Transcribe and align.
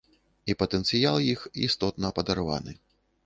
І 0.51 0.55
патэнцыял 0.61 1.19
іх 1.33 1.43
істотна 1.67 2.13
падарваны. 2.21 2.77